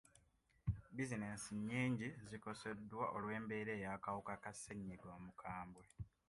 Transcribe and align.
Bizinesi 0.95 1.51
nnyingi 1.57 2.07
zikoseddwa 2.29 3.05
olw'embeera 3.15 3.71
eno 3.73 3.81
ey'akawuka 3.85 4.33
ka 4.43 4.51
ssennyiga 4.53 5.07
omukambwe. 5.17 5.83